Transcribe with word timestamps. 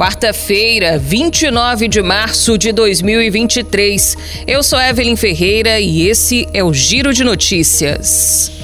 Quarta-feira, 0.00 0.96
29 0.96 1.86
de 1.86 2.00
março 2.00 2.56
de 2.56 2.72
2023. 2.72 4.16
Eu 4.46 4.62
sou 4.62 4.80
Evelyn 4.80 5.14
Ferreira 5.14 5.78
e 5.78 6.08
esse 6.08 6.48
é 6.54 6.64
o 6.64 6.72
Giro 6.72 7.12
de 7.12 7.22
Notícias. 7.22 8.59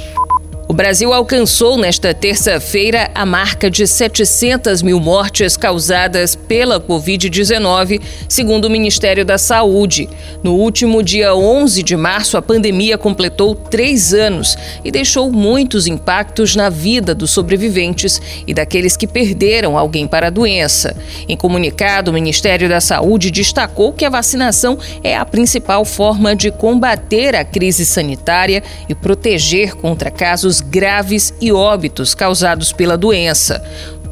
Brasil 0.76 1.10
alcançou 1.14 1.78
nesta 1.78 2.12
terça-feira 2.12 3.10
a 3.14 3.24
marca 3.24 3.70
de 3.70 3.86
700 3.86 4.82
mil 4.82 5.00
mortes 5.00 5.56
causadas 5.56 6.34
pela 6.34 6.78
Covid-19, 6.78 7.98
segundo 8.28 8.66
o 8.66 8.70
Ministério 8.70 9.24
da 9.24 9.38
Saúde. 9.38 10.06
No 10.42 10.52
último 10.52 11.02
dia 11.02 11.34
11 11.34 11.82
de 11.82 11.96
março, 11.96 12.36
a 12.36 12.42
pandemia 12.42 12.98
completou 12.98 13.54
três 13.54 14.12
anos 14.12 14.54
e 14.84 14.90
deixou 14.90 15.32
muitos 15.32 15.86
impactos 15.86 16.54
na 16.54 16.68
vida 16.68 17.14
dos 17.14 17.30
sobreviventes 17.30 18.20
e 18.46 18.52
daqueles 18.52 18.98
que 18.98 19.06
perderam 19.06 19.78
alguém 19.78 20.06
para 20.06 20.26
a 20.26 20.30
doença. 20.30 20.94
Em 21.26 21.38
comunicado, 21.38 22.10
o 22.10 22.14
Ministério 22.14 22.68
da 22.68 22.82
Saúde 22.82 23.30
destacou 23.30 23.94
que 23.94 24.04
a 24.04 24.10
vacinação 24.10 24.78
é 25.02 25.16
a 25.16 25.24
principal 25.24 25.86
forma 25.86 26.36
de 26.36 26.50
combater 26.50 27.34
a 27.34 27.46
crise 27.46 27.86
sanitária 27.86 28.62
e 28.90 28.94
proteger 28.94 29.74
contra 29.74 30.10
casos 30.10 30.65
graves 30.70 31.32
e 31.40 31.52
óbitos 31.52 32.14
causados 32.14 32.72
pela 32.72 32.96
doença. 32.96 33.62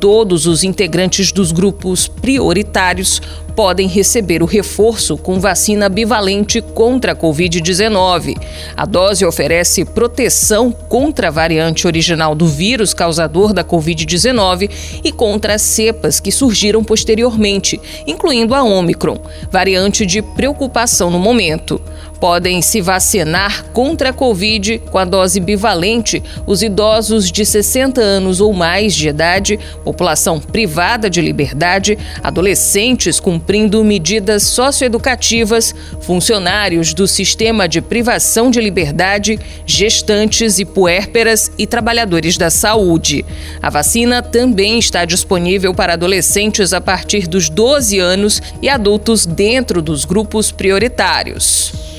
Todos 0.01 0.47
os 0.47 0.65
integrantes 0.65 1.33
dos 1.33 1.53
grupos 1.53 2.07
prioritários 2.09 3.23
podem 3.55 3.87
receber 3.87 4.43
o 4.43 4.47
reforço 4.47 5.17
com 5.17 5.39
vacina 5.39 5.89
bivalente 5.89 6.61
contra 6.61 7.13
a 7.13 7.17
Covid-19. 7.17 8.37
A 8.77 8.85
dose 8.85 9.25
oferece 9.25 9.85
proteção 9.85 10.73
contra 10.73 11.29
a 11.29 11.31
variante 11.31 11.87
original 11.87 12.35
do 12.35 12.47
vírus 12.47 12.93
causador 12.93 13.53
da 13.53 13.65
Covid-19 13.65 14.71
e 15.05 15.13
contra 15.13 15.55
as 15.55 15.63
cepas 15.63 16.21
que 16.21 16.33
surgiram 16.33 16.83
posteriormente, 16.83 17.81
incluindo 18.07 18.55
a 18.55 18.63
Omicron, 18.63 19.19
variante 19.51 20.05
de 20.05 20.21
preocupação 20.21 21.11
no 21.11 21.19
momento. 21.19 21.81
Podem 22.21 22.63
se 22.63 22.81
vacinar 22.81 23.65
contra 23.73 24.11
a 24.11 24.13
Covid 24.13 24.79
com 24.91 24.97
a 24.97 25.05
dose 25.05 25.41
bivalente 25.41 26.23
os 26.47 26.63
idosos 26.63 27.31
de 27.31 27.45
60 27.45 28.01
anos 28.01 28.41
ou 28.41 28.53
mais 28.53 28.95
de 28.95 29.09
idade, 29.09 29.59
população 29.85 30.41
privada 30.41 31.11
de 31.11 31.21
liberdade, 31.21 31.99
adolescentes 32.23 33.21
cumprindo 33.45 33.85
medidas 33.85 34.45
socioeducativas, 34.45 35.75
funcionários 36.01 36.95
do 36.95 37.07
sistema 37.07 37.69
de 37.69 37.83
privação 37.83 38.51
de 38.51 38.59
liberdade, 38.59 39.39
gestantes 39.67 40.59
e 40.59 40.65
puérperas 40.65 41.53
e 41.59 41.67
trabalhadores 41.67 42.39
da 42.39 42.49
saúde. 42.49 43.23
A 43.61 43.69
vacina 43.69 44.23
também 44.23 44.79
está 44.79 45.05
disponível 45.05 45.75
para 45.75 45.93
adolescentes 45.93 46.73
a 46.73 46.81
partir 46.81 47.27
dos 47.27 47.51
12 47.51 47.99
anos 47.99 48.41
e 48.63 48.69
adultos 48.71 49.27
dentro 49.27 49.83
dos 49.83 50.07
grupos 50.07 50.51
prioritários. 50.51 51.94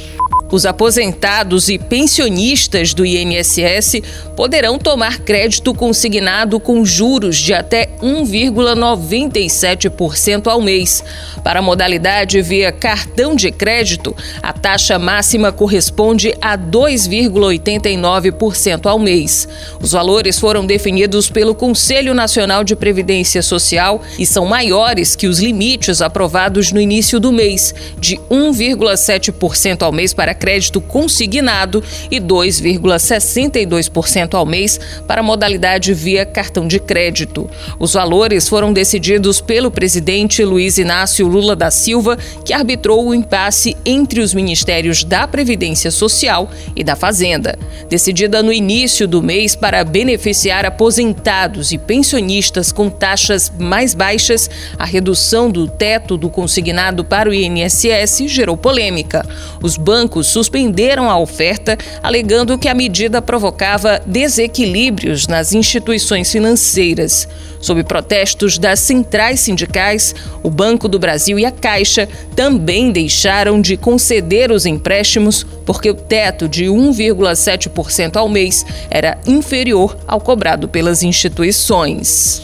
Os 0.52 0.66
aposentados 0.66 1.70
e 1.70 1.80
pensionistas 1.80 2.94
do 2.94 3.06
INSS 3.06 4.02
poderão 4.36 4.78
tomar 4.78 5.20
crédito 5.20 5.74
consignado 5.74 6.60
com 6.60 6.84
juros 6.86 7.38
de 7.38 7.54
até 7.54 7.88
1,97% 8.02 10.48
ao 10.48 10.60
mês. 10.62 11.02
Para 11.44 11.60
a 11.60 11.64
modalidade 11.64 12.42
via 12.42 12.72
cartão 12.72 13.36
de 13.36 13.52
crédito, 13.52 14.16
a 14.42 14.54
taxa 14.54 14.98
máxima 15.00 15.52
corresponde 15.52 16.34
a 16.40 16.56
2,89% 16.58 18.86
ao 18.86 19.00
mês. 19.00 19.48
Os 19.82 19.94
valores 19.94 20.40
foram 20.40 20.64
definidos 20.66 21.30
pelo 21.30 21.54
Conselho 21.56 22.14
Nacional 22.14 22.64
de 22.64 22.76
Previdência 22.76 23.42
Social 23.42 24.02
e 24.20 24.26
são 24.26 24.46
maiores 24.46 25.16
que 25.16 25.28
os 25.28 25.40
limites 25.40 26.02
aprovados 26.02 26.72
no 26.72 26.80
início 26.80 27.20
do 27.20 27.32
mês, 27.32 27.74
de 28.00 28.18
1,7% 28.30 29.82
ao 29.82 29.92
mês 29.92 30.14
para 30.14 30.35
crédito 30.36 30.80
consignado 30.80 31.84
e 32.12 32.20
2,62% 32.20 34.36
ao 34.36 34.46
mês 34.46 34.80
para 35.08 35.22
a 35.22 35.24
modalidade 35.24 35.94
via 35.94 36.26
cartão 36.26 36.68
de 36.68 36.80
crédito. 36.80 37.50
Os 37.80 37.94
valores 37.94 38.48
foram 38.48 38.72
decididos 38.72 39.42
pelo 39.42 39.72
presidente 39.72 40.44
Luiz 40.44 40.78
Inácio 40.78 41.28
Lula 41.28 41.56
da 41.56 41.72
Silva, 41.72 42.18
que 42.44 42.54
arbitrou 42.54 43.08
o 43.08 43.16
impasse 43.16 43.76
entre 43.86 44.20
os 44.20 44.34
ministérios 44.34 45.04
da 45.04 45.28
Previdência 45.28 45.90
Social 45.90 46.50
e 46.76 46.84
da 46.84 46.96
Fazenda. 46.96 47.58
Decidida 47.90 48.44
no 48.44 48.52
início 48.52 49.08
do 49.08 49.24
mês 49.24 49.56
para 49.56 49.84
beneficiar 49.84 50.66
aposentados 50.66 51.72
e 51.72 51.78
pensionistas 51.78 52.72
com 52.72 52.90
taxas 52.90 53.52
mais 53.58 53.94
baixas, 53.94 54.50
a 54.78 54.86
redução 54.86 55.50
do 55.50 55.68
teto 55.68 56.18
do 56.18 56.30
consignado 56.30 57.04
para 57.04 57.30
o 57.30 57.34
INSS 57.34 58.28
gerou 58.28 58.58
polêmica. 58.58 59.26
Os 59.62 59.78
bancos 59.78 60.25
suspenderam 60.28 61.10
a 61.10 61.18
oferta, 61.18 61.78
alegando 62.02 62.58
que 62.58 62.68
a 62.68 62.74
medida 62.74 63.22
provocava 63.22 64.02
desequilíbrios 64.06 65.28
nas 65.28 65.54
instituições 65.54 66.32
financeiras. 66.32 67.28
Sob 67.60 67.84
protestos 67.84 68.58
das 68.58 68.80
centrais 68.80 69.40
sindicais, 69.40 70.14
o 70.44 70.50
Banco 70.50 70.88
do 70.88 71.00
Brasil 71.00 71.40
e 71.40 71.46
a 71.46 71.52
Caixa 71.52 72.08
também 72.36 72.92
deixaram 72.92 73.60
de 73.60 73.76
conceder 73.76 74.52
os 74.52 74.66
empréstimos 74.66 75.46
porque 75.66 75.90
o 75.90 75.96
teto 75.96 76.48
de 76.48 76.66
1,7% 76.66 78.18
ao 78.18 78.30
mês 78.30 78.66
era 78.90 79.18
inferior 79.26 79.98
ao 80.08 80.22
cobrado 80.22 80.68
pelas 80.68 81.02
instituições. 81.02 82.42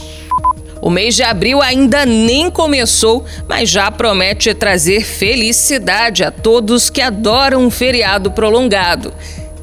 O 0.81 0.89
mês 0.89 1.15
de 1.15 1.21
abril 1.21 1.61
ainda 1.61 2.05
nem 2.05 2.49
começou, 2.49 3.23
mas 3.47 3.69
já 3.69 3.91
promete 3.91 4.53
trazer 4.55 5.01
felicidade 5.01 6.23
a 6.23 6.31
todos 6.31 6.89
que 6.89 7.01
adoram 7.01 7.63
um 7.63 7.69
feriado 7.69 8.31
prolongado. 8.31 9.13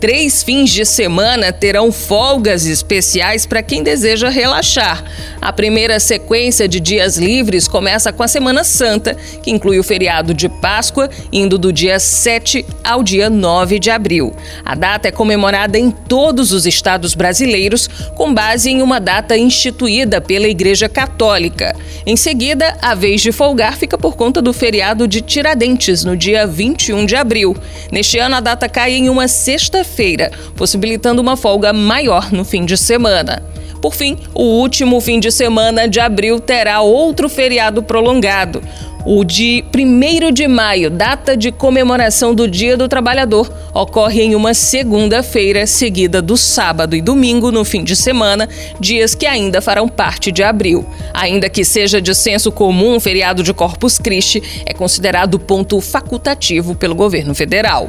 Três 0.00 0.44
fins 0.44 0.70
de 0.70 0.84
semana 0.84 1.53
terão 1.53 1.91
folgas 1.91 2.64
especiais 2.66 3.44
para 3.44 3.64
quem 3.64 3.82
deseja 3.82 4.28
relaxar. 4.28 5.03
A 5.41 5.53
primeira 5.53 5.98
sequência 5.98 6.69
de 6.69 6.78
dias 6.78 7.16
livres 7.16 7.66
começa 7.66 8.12
com 8.12 8.22
a 8.22 8.28
Semana 8.28 8.62
Santa, 8.62 9.16
que 9.42 9.50
inclui 9.50 9.76
o 9.76 9.82
feriado 9.82 10.32
de 10.32 10.48
Páscoa, 10.48 11.10
indo 11.32 11.59
do 11.59 11.72
dia 11.72 11.98
7 11.98 12.64
ao 12.84 13.03
dia 13.03 13.28
9 13.28 13.81
de 13.81 13.91
abril. 13.91 14.32
A 14.64 14.76
data 14.76 15.09
é 15.09 15.12
comemorada 15.12 15.76
em 15.76 15.91
todos 15.91 16.53
os 16.53 16.65
estados 16.65 17.15
brasileiros, 17.15 17.88
com 18.15 18.32
base 18.32 18.70
em 18.70 18.82
uma 18.82 19.00
data 19.00 19.36
instituída 19.36 20.20
pela 20.20 20.47
Igreja 20.47 20.88
Católica. 20.88 21.75
Em 22.06 22.16
seguida, 22.16 22.76
a 22.80 22.94
vez 22.94 23.20
de 23.20 23.32
folgar 23.32 23.76
fica 23.76 23.98
por 23.98 24.15
conta 24.15 24.41
do 24.41 24.53
feriado 24.53 25.09
de 25.09 25.20
Tiradentes, 25.20 26.04
no 26.04 26.16
dia 26.16 26.47
21 26.47 27.04
de 27.04 27.16
abril. 27.16 27.56
Neste 27.91 28.19
ano, 28.19 28.36
a 28.36 28.41
data 28.41 28.69
cai 28.69 28.92
em 28.92 29.09
uma 29.09 29.26
sexta 29.26 29.88
feira 29.88 30.31
possibilitando 30.54 31.21
uma 31.21 31.37
folga 31.37 31.72
maior 31.72 32.31
no 32.32 32.44
fim 32.44 32.65
de 32.65 32.76
semana. 32.76 33.43
Por 33.81 33.94
fim, 33.94 34.16
o 34.34 34.43
último 34.43 35.00
fim 35.00 35.21
de 35.21 35.31
semana 35.31 35.87
de 35.87 36.00
abril 36.00 36.41
terá 36.41 36.81
outro 36.81 37.28
feriado 37.28 37.82
prolongado. 37.82 38.62
O 39.06 39.25
de 39.25 39.65
1 39.75 40.32
de 40.32 40.48
maio, 40.48 40.91
data 40.91 41.37
de 41.37 41.53
comemoração 41.53 42.34
do 42.34 42.48
Dia 42.48 42.77
do 42.77 42.88
Trabalhador, 42.88 43.50
ocorre 43.72 44.22
em 44.22 44.34
uma 44.34 44.53
segunda-feira, 44.53 45.66
seguida 45.66 46.21
do 46.21 46.37
sábado 46.37 46.97
e 46.97 47.00
domingo 47.00 47.53
no 47.53 47.65
fim 47.65 47.84
de 47.84 47.94
semana, 47.94 48.48
dias 48.81 49.15
que 49.15 49.25
ainda 49.25 49.62
farão 49.62 49.88
parte 49.88 50.32
de 50.32 50.43
abril. 50.43 50.84
Ainda 51.15 51.48
que 51.48 51.65
seja 51.65 52.03
de 52.03 52.15
senso 52.15 52.50
comum, 52.50 52.97
o 52.97 53.00
feriado 53.00 53.43
de 53.43 53.54
Corpus 53.54 53.97
Christi 53.97 54.43
é 54.66 54.75
considerado 54.75 55.38
ponto 55.38 55.81
facultativo 55.81 56.75
pelo 56.75 56.94
governo 56.94 57.34
federal. 57.34 57.88